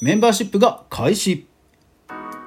[0.00, 1.48] メンバーシップが開始。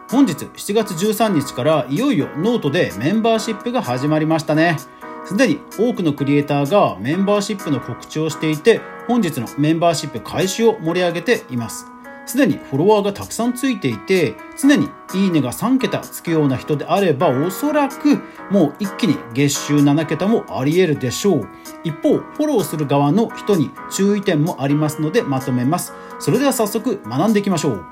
[0.10, 4.78] 本日7月13日からいよいよノートでメンバーシップが始まりましたね。
[5.26, 11.88] すでに多くのクリエイターがメンバーシップの告知をしていて本日のメンバーシップ開始を盛り上げています。
[12.26, 21.48] すでにフォロワーがたくさんついていて常にいいねが3桁つくような人であればおそらくもう一気に月収7桁もあり得るでしょう。
[21.84, 25.92] 一方フォローする側の人に注意点もありますのでまとめます。
[26.22, 27.86] それでは早速学んでいきましょう。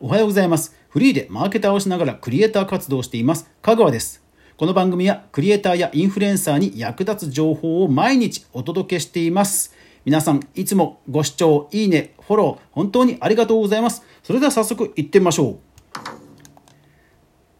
[0.00, 0.74] おはようございます。
[0.88, 3.50] フリーでマーケターをしながらクリエイター活動をしています。
[3.60, 4.24] 香川です。
[4.56, 9.74] この番組はクリエイターやインフルエンサーに役立つ情報を毎日お届けしています。
[10.06, 14.02] 皆さんいつもご視聴いいねフォロー本当にありがとうございます。
[14.22, 15.58] それでは早速いってみましょう。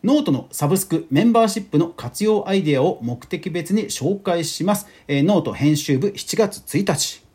[0.03, 7.29] ノートのサブスクメンバーシップの活用アイデアを目的別に紹介します、えー、ノート編集部7月1日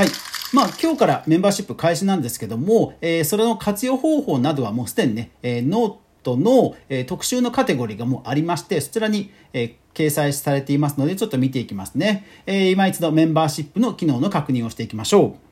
[0.00, 0.08] はい
[0.52, 12.26] まあ、今日からメンバーシップ開始なんですけども、えー、それの活用方法などはもうすでにね、えー、ノートの、えー、特集のカテゴリーがもうありまして、そちらに、えー、掲載されていますので、ちょっと見ていきますね。
[12.46, 15.50] えー、今一度メンバーシップの機能の確認をしていきましょう。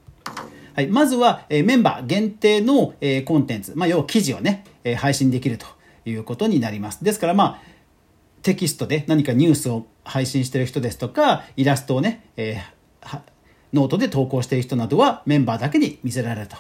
[0.75, 5.67] はい、まずは、え、メンバー限定の、え、コンテンツ、まあ、要は記事をね、え、配信できると
[6.05, 7.05] いうことになります。
[7.05, 7.63] ですから、まあ、
[8.43, 13.21] テキストで何かニュースを配信している人ですとか、イラストをね、えー、
[13.73, 16.57] ノートで投稿している人などはメンバーだけに見せられると。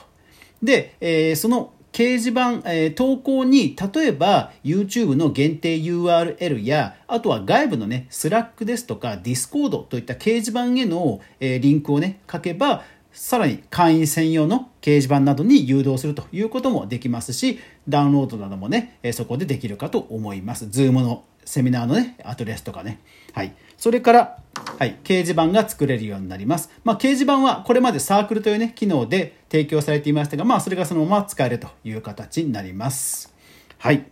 [0.62, 20.66] で、えー、その掲示板、えー、投稿に、例えば YouTube の限定 URL や、あとは外部のね、Slack ですとか Discord といった掲示板への、えー、リンクをね、書けば、さらに会員専用の掲示板などに誘導するということもできますし、ダウンロードなどもねえ、そこでできるかと思います。
[20.66, 23.00] Zoom のセミナーのね、アドレスとかね。
[23.32, 23.54] はい。
[23.78, 24.38] それから、
[24.78, 26.68] はい、掲示板が作れるようになります。
[26.84, 33.32] まあ、掲示板はこれまでサークルというね、機能で提供されていましたが、まあ、それがそのまま使えるという形になります。
[33.78, 34.04] はい。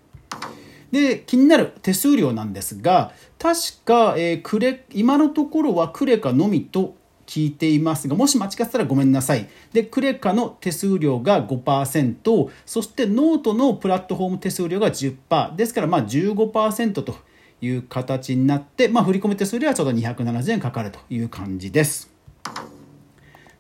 [0.93, 6.94] で、気になる手数料なんですが、確か、えー、クレ、今のところはクレカのみと
[7.26, 9.49] 聞いていますが、もし間違ってたらごめんなさい。
[9.72, 17.16] で、クレカの手数料が5%、そしてノートのプラットフォーム手数料が10%、ですからまあ15%と
[17.61, 22.11] いう形になって、まあ、振込み手数料はちょうど270円かかるという感じです。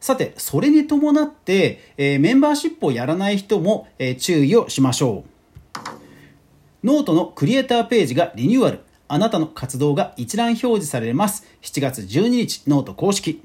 [0.00, 6.86] さて、それに伴って、えー、メンバーシップをやらない人も、えー、注意をしましょう。
[6.86, 8.80] ノートのクリエイターページがリニューアル。
[9.08, 11.46] あなたの活動が一覧表示されます。
[11.62, 13.42] 7月12日、ノート公式。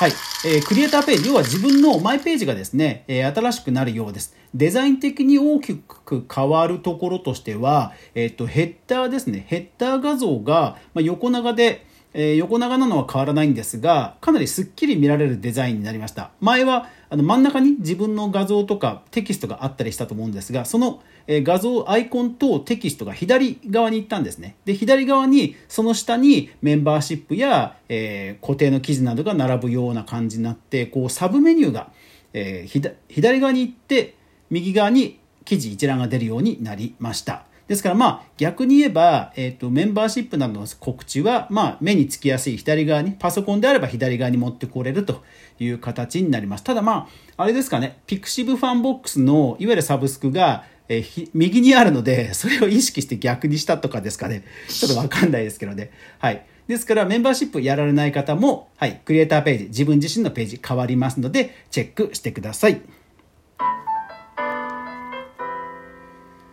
[0.00, 0.12] はい。
[0.46, 4.34] えー、クリエイターページ、要は自分のマイページがですね、えー、新しくなるようです。
[4.54, 9.44] デザイン的に大きく変わるところとしては、えっ、ー、と、ヘッダーですね。
[9.46, 11.84] ヘッダー画像が、まあ、横長で、
[12.14, 16.30] えー、横長なのは変わらないんですが、かなりスッキリ見られるデザインになりました。
[16.40, 21.02] 前は、あの真ん中に自分の画像とかテキストがあったりしたと思うんですが、その
[21.42, 24.56] 画像、アイコンとテキストが左側に行ったんですね。
[24.64, 31.92] で、左側に、その下にメンバーシップや、えー、固定の記事などが並ぶような感じになって、こう、サブメニューが、
[32.32, 34.16] えー、左側に行って、
[34.50, 37.44] 右側に記事一覧が出るようになりました。
[37.70, 45.22] ですからまあ逆に言えば、えっ、とメンバーシップなどの告知はまあ目につきやすい左側に、パソコンであれば左側に持ってこれると
[45.60, 46.64] いう形になります。
[46.64, 54.42] ただまあ、あれですかね、 pixivFANBOX のいわゆるサブスクがえー、右にあるので、 それを意識して逆にしたとかですかね。
[54.68, 55.90] ちょっとわかんないですけどね。
[56.18, 56.44] はい。
[56.66, 62.80] ですから、メンバーシップやられない方も、はい、クリエイターページ、自分自身のページ変わりますので、チェックしてください。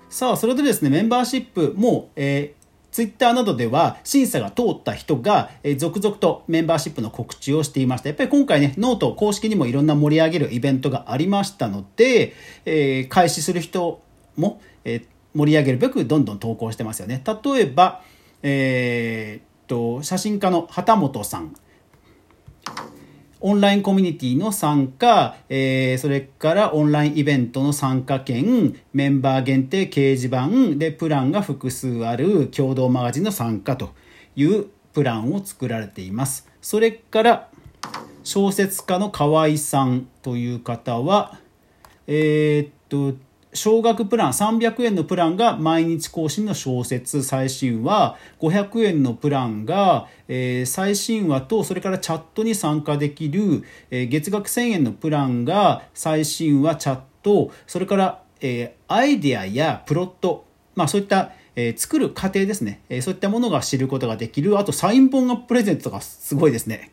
[0.10, 2.58] さあ、それでですね、メンバーシップも、えー
[2.90, 8.10] ツイッターなどでは審査が通った人が、えー、続々とメンバーシップの告知をしていました。
[8.10, 12.34] やっぱり今回ね、ノート公式にもいろんな盛り上げるイベントがありましたので、
[12.66, 14.02] えー、開始する人
[14.38, 17.22] も、え、盛り上げるべくどんどん投稿してますよね。
[17.44, 18.02] 例えば、
[18.42, 21.54] えー、っと、写真家の旗本さん。
[23.40, 33.92] オンラインコミュニティの参加、えー、それからオンラインイベントの参加券、メンバー限定掲示板でプランが複数ある共同マガジンの参加と
[34.36, 36.50] いうプランを作られています。
[36.62, 37.50] それから
[38.24, 41.40] 小説家の河合さんという方は、
[42.08, 43.18] えー、っと、
[43.58, 47.24] 少額プラン300円のプランが毎日更新の小説。
[47.24, 60.46] 最新話500円のプランが、えー、最新話とそれからチャットに参加できる、えー、月額1000円のプランが最新話チャットそれから、えー、アイデアやプロット、
[60.76, 64.60] まあ、そういったえー、作る過程ですね、えー、そういったものが知ることができる。
[64.60, 66.92] あとサイン本がプレゼントとかすごいですね。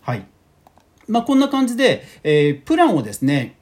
[0.00, 0.24] はい。
[1.06, 3.56] まあ、こんな感じで、えー、プランをですね、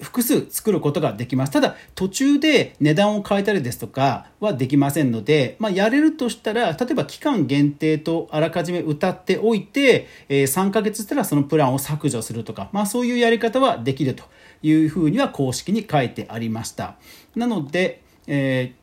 [0.00, 1.52] 複数作ることができます。
[1.52, 14.24] ただ、途中で値段を変えたりですとかはできませんので、まあ、やれるとしたら、例えば期間限定とあらかじめ歌っておいて、えー、3ヶ月したらそのプランを削除するとか、まあ、そういうやり方はできると
[14.62, 16.96] いうふうには公式に書いてありました。
[17.34, 18.74] なので、え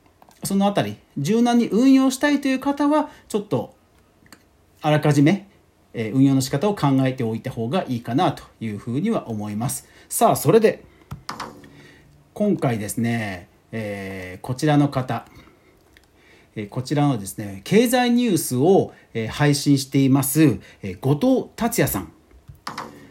[0.42, 3.76] ー、そのあたり、柔軟に運用したいという方は、ちょっと、
[4.82, 5.48] あらかじめ、
[5.94, 9.88] え運用の仕方を考えておいた方がいいかなというふうには思います。
[10.10, 10.84] さあ、それで、
[12.34, 15.28] 今回ですね、えー、こちらの方、
[16.56, 22.12] えこちらのですね、経済ニュースを、え配信しています、え後藤達也さん。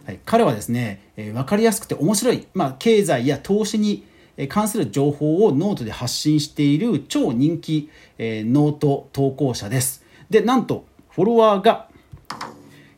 [0.07, 4.05] はい、彼はですね、え分かりやすくて面白い、まあ、経済や投資に
[4.49, 10.05] 関する情報をノートで発信している超人気、えノート投稿者です。
[10.31, 11.89] で、なんと、フォロワーが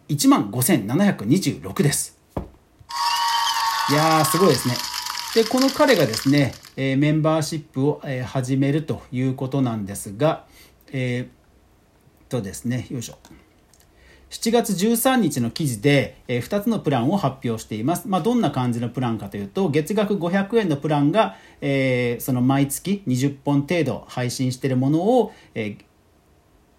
[0.09, 2.19] 1万5726です。
[3.91, 4.94] いやー、すごいですね。
[5.34, 10.46] で、この彼がですね、えメンバーシップを、え始めるということなんですが、
[10.92, 13.19] えー、とですね、よいしょ。
[14.31, 18.06] 7月13日の記事で、え2つのプランを発表しています。
[18.06, 25.78] まあ、どんな感じのプランかというと、月額500円のプランが、えー、その毎月20本程度配信しているものを、えー、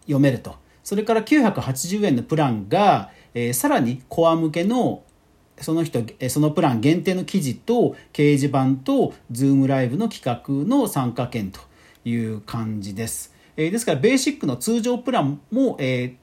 [0.04, 0.56] 読めると。
[0.82, 5.04] それから980円のプランが、えー、さらにコア向けの
[5.62, 11.60] その人、そのプラン限定の記事と掲示板と Zoom ライブの企画の参加券と
[12.04, 13.34] いう感じです。
[13.58, 16.16] えですから、ベーシックの通常プランも、え、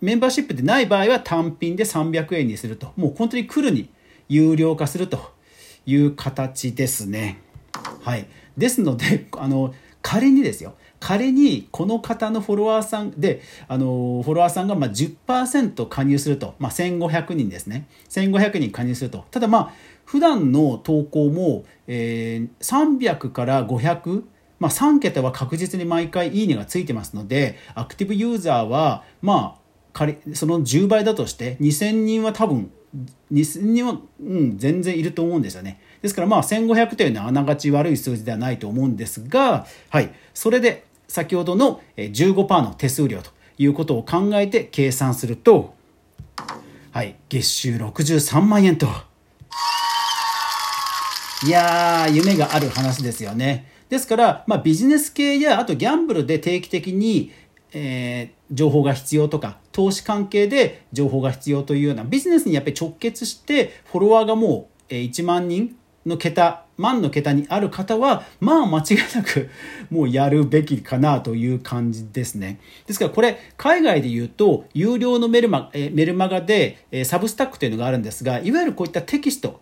[0.00, 2.92] メンバーシップでない場合は単品で300円にすると。
[2.96, 3.88] もう本当に来るに
[4.28, 5.32] 有料化すると
[5.86, 7.38] いう形ですね。
[8.02, 8.26] はい。
[8.56, 10.74] ですので、あの、仮にですよ。
[10.98, 17.86] 仮にこの方のフォロワーさんで、あの、フォロワーさんがまあ10%加入すると、まあ、1500人ですね。
[18.10, 19.24] 1500人加入すると。
[19.30, 19.72] ただまあ、
[20.04, 24.24] 普段の投稿も、えー、300から500、
[24.58, 29.60] まあ、3桁は確実に毎回いいねがついてますので、アクティブユーザーは、まあ、
[29.92, 32.70] 仮その10倍だとして2000人は多分
[33.32, 35.80] 2000人は、うん、全然いると思うんですよね。
[36.02, 40.10] ですからまあ1500というのはあながち悪い数字ではないと思うんですが、はい。
[40.34, 45.74] それで先ほどの15%の手数料ということを考えて計算すると、
[46.92, 48.86] はい、月収63万円と。
[51.46, 53.66] いやー、夢がある話ですよね。
[53.88, 57.32] ですから、まあ、ビジネス系や、あとギャンブルで定期的に、
[57.72, 65.76] えー、情報が必要とか、投資関係で情報が必要というような、ビジネスにやっぱり直結して、フォロワーがもう1万人
[66.06, 69.50] の桁、万の桁にある方は、まあ間違いなく
[69.90, 72.58] もうやるべきかなという感じですね。
[72.86, 79.60] ですからこれ、海外で言うと、有料のメルマえメルマガで、えサブスタックというのがあるんですが、いわゆるこういったテキスト、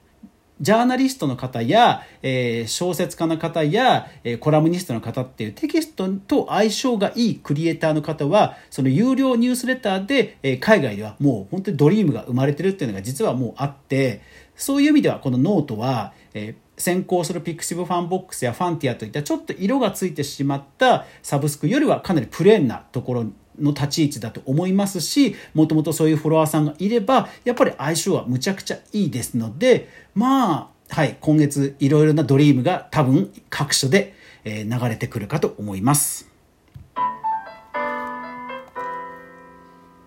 [0.61, 14.23] ジャーナリストの方や、えー、小説家の方や、えー、コラムニストの方っていうテキストと相性がいいクリエイターの方は、その有料ニュースレターで、えー、海外ではもう本当にドリームが生まれてるっていうのが実はもうあって、
[14.57, 23.27] そういう意味ではこのノートは、え先行する pixivFANBOXや Fantia といったちょっと色がついてしまったサブスクよりはかなりプレーンなところ
[23.61, 36.29] の立ち位置だと思いますしもともとそういうフォロワーさんがいればやっぱり相性はむちゃくちゃいいですのでまあはい今月いろいろなドリームが多分各所で流れてくるかと思います。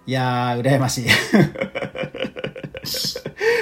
[0.08, 1.06] いやー、羨ましい。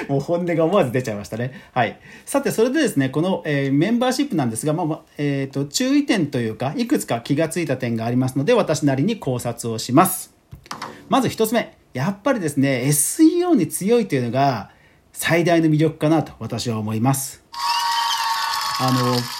[0.08, 1.52] もう本音が思わず出ちゃいましたね。
[1.72, 1.98] はい。
[2.24, 10.34] さて、それでですね、この、えー、メンバーシップなんですが、まあ、えっ、ー、と、注意点というか、いくつか気がついた点がありますので、私なりに考察をします。
[11.08, 11.76] まず一つ目。
[11.92, 14.70] やっぱりですね、SEO に強いというのが
[15.12, 17.42] 最大の魅力かなと私は思います。
[18.80, 19.39] あの、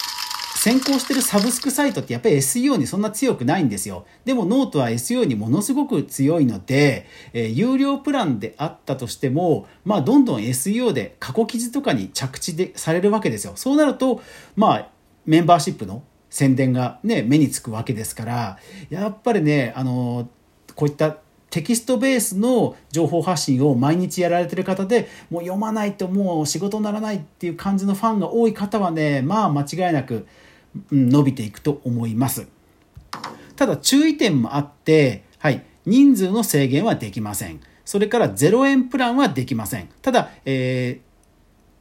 [0.61, 4.05] 先行してるサブスクサイトってやっぱり SEO にそんな強くないんですよ。
[4.25, 13.53] でもノートは SEO にものすごく強いので、えー、有料プランであったとしても、まあどんどん SEO で過去記事とかに着地でされるわけですよ。
[13.55, 14.21] そうなると、
[14.55, 14.89] まあ
[15.25, 18.59] メンバーシップの宣伝がね、目につくわけですから、
[18.91, 20.29] やっぱりね、あの、
[20.75, 21.17] こういった
[21.49, 30.27] テキストベースの情報発信を毎日やられてる方でもう読まないともう仕事にならないっていう感じのファンが多い方はねまあ間違いなく
[30.91, 32.47] 伸びていくと思います。
[33.55, 37.59] ただ注意点もあって、はい、人数の制限はできません。
[37.85, 39.89] それから0円プランはできません。
[40.01, 41.01] ただ、え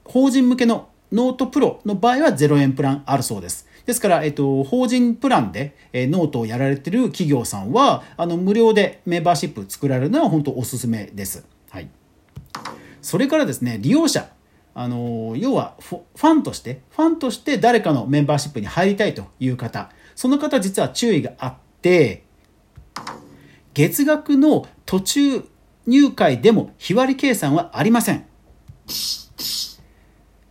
[0.04, 3.66] ー、法人向けの note pro の場合は0円プランあるそうです。
[3.86, 11.44] ですから、えっと、法人プランで、えー、ノートをやられてる企業さんは、あの、無料でメンバーシップ作られるのは本当おすすめです。
[11.70, 11.88] はい。
[13.02, 14.28] それからですね、利用者。
[14.80, 19.90] あの、要はファンとして、ファンとして誰かのメンバーシップに入りたいという方。
[20.14, 22.24] その方実は注意があって、
[23.74, 25.44] 月額の途中
[25.86, 28.24] 入会でも日割り計算はありません。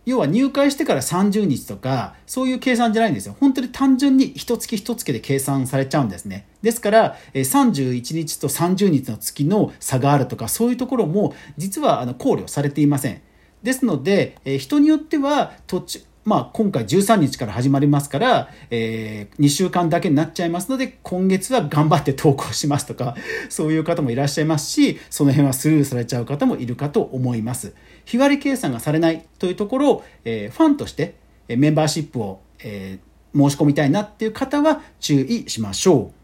[0.06, 3.34] 要は入会してから30日とか、そういう計算じゃないんですよ。
[3.40, 6.46] 本当に単純に一月一月で計算されちゃうんですね。
[6.62, 13.22] ですから、31日と30日の月の差があるとか、そういうところも実は考慮されていません。
[13.62, 23.16] ですので、え人によっては途中、まあ、今回13日から始まりますから、えー、2週間だけになっちゃいますので、今月は頑張って投稿しますとか、
[23.48, 27.72] そういう方もいらっしゃいますし、その辺はスルーされちゃう方もいるかと思います。
[28.04, 31.14] 日割り計算がされないというところを、えー、ファンとして
[31.48, 36.19] メンバーシップを、えー、申し込みたいなっていう方は注意しましょう。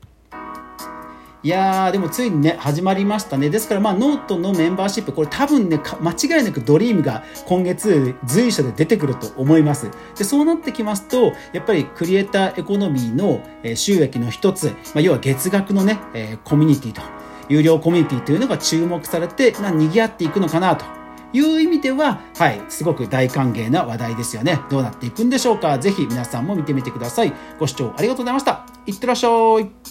[1.47, 3.51] いやー、でもついにね、始まりましたね。
[3.51, 9.89] ですから、まあ、ノートのメンバーシップ、これ多分ね、間違いなくドリームが今月随所で出てくると思います。
[10.19, 13.41] で、そうなってきますと、やっぱりクリエイターエコノミーの
[13.77, 17.01] 収益の一つ、まあ、要は月額のね、えコミュニティと、
[17.49, 20.85] 有料コミュニティというのが注目されて、ま、賑わっていくのかなと
[21.33, 24.59] いう意味では、はい、すごく大歓迎な話題ですよね。
[24.69, 27.33] どうなっていくんでしょうかぜひ皆さんも見てみてください。
[27.61, 28.67] ご視聴ありがとうございました。
[28.85, 29.29] いってらっしゃ
[29.61, 29.86] い。